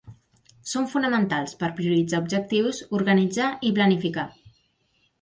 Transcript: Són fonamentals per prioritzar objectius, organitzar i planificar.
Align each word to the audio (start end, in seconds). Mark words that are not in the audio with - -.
Són 0.71 0.87
fonamentals 0.93 1.53
per 1.61 1.69
prioritzar 1.81 2.23
objectius, 2.25 2.83
organitzar 3.03 3.55
i 3.71 3.75
planificar. 3.81 4.29